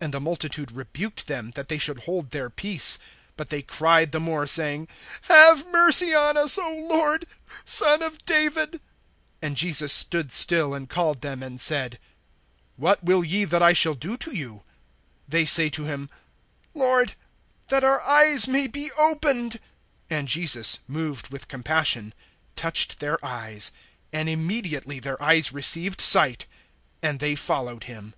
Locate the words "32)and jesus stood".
9.42-10.32